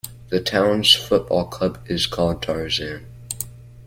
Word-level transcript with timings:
The 0.29 0.39
towns 0.41 0.95
football 0.95 1.45
club 1.45 1.77
is 1.85 2.07
called 2.07 2.41
'Tarzan'. 2.41 3.05